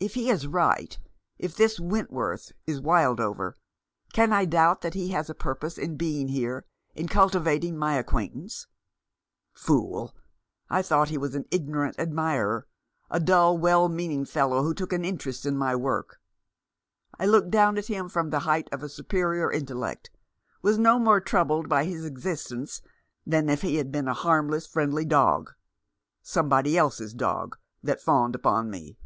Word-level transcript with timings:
If 0.00 0.12
he 0.12 0.28
is 0.28 0.46
right— 0.46 0.98
if 1.46 1.56
this 1.56 1.80
Wentworth 1.80 2.52
is 2.66 2.78
Wildover, 2.78 3.54
can 4.12 4.34
I 4.34 4.44
doubt 4.44 4.82
that 4.82 4.92
he 4.92 5.12
has 5.12 5.30
a 5.30 5.34
purpose 5.34 5.78
in 5.78 5.96
being 5.96 6.28
here, 6.28 6.66
in 6.94 7.08
cultivating 7.08 7.78
my 7.78 7.94
acquaintance? 7.96 8.66
Fool! 9.54 10.14
I 10.68 10.82
thought 10.82 11.08
he 11.08 11.16
was 11.16 11.34
an 11.34 11.46
ignorant 11.50 11.98
admirer— 11.98 12.66
a 13.10 13.18
dull, 13.18 13.56
well 13.56 13.88
meaning 13.88 14.26
fellow, 14.26 14.62
who 14.62 14.74
took 14.74 14.92
an 14.92 15.06
interest 15.06 15.46
in 15.46 15.56
my 15.56 15.74
work; 15.74 16.20
I 17.18 17.24
looked 17.24 17.50
down 17.50 17.78
at 17.78 17.86
him 17.86 18.10
from 18.10 18.28
the 18.28 18.40
height 18.40 18.68
of 18.72 18.82
a 18.82 18.90
superior 18.90 19.50
intellect; 19.50 20.10
was 20.60 20.76
no 20.76 20.98
more 20.98 21.18
troubled 21.18 21.66
by 21.70 21.86
his 21.86 22.04
existence 22.04 22.82
than 23.26 23.48
if 23.48 23.62
he 23.62 23.76
had 23.76 23.90
been 23.90 24.08
a 24.08 24.12
harmless 24.12 24.66
friendly 24.66 25.06
dog— 25.06 25.54
somebody 26.22 26.76
else's 26.76 27.14
dog 27.14 27.56
that 27.82 28.02
fawned 28.02 28.34
upon 28.34 28.68
me." 28.70 28.98